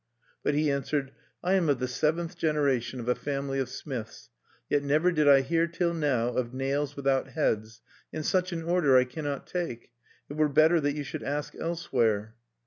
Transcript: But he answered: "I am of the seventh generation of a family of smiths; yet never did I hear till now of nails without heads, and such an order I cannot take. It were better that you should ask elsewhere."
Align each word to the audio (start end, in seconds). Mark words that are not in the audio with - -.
But 0.41 0.55
he 0.55 0.71
answered: 0.71 1.11
"I 1.43 1.53
am 1.53 1.69
of 1.69 1.77
the 1.77 1.87
seventh 1.87 2.35
generation 2.35 2.99
of 2.99 3.07
a 3.07 3.13
family 3.13 3.59
of 3.59 3.69
smiths; 3.69 4.31
yet 4.67 4.81
never 4.81 5.11
did 5.11 5.27
I 5.29 5.41
hear 5.41 5.67
till 5.67 5.93
now 5.93 6.29
of 6.29 6.55
nails 6.55 6.95
without 6.95 7.27
heads, 7.27 7.81
and 8.11 8.25
such 8.25 8.51
an 8.51 8.63
order 8.63 8.97
I 8.97 9.03
cannot 9.03 9.45
take. 9.45 9.91
It 10.27 10.37
were 10.37 10.49
better 10.49 10.79
that 10.81 10.95
you 10.95 11.03
should 11.03 11.21
ask 11.21 11.53
elsewhere." 11.53 12.33